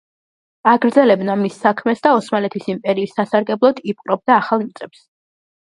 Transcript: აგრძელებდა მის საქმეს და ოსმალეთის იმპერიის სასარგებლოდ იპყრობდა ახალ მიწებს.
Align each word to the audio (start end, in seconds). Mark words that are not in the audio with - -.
აგრძელებდა 0.71 1.35
მის 1.41 1.59
საქმეს 1.67 2.03
და 2.07 2.15
ოსმალეთის 2.21 2.67
იმპერიის 2.75 3.17
სასარგებლოდ 3.21 3.87
იპყრობდა 3.95 4.39
ახალ 4.43 4.67
მიწებს. 4.69 5.07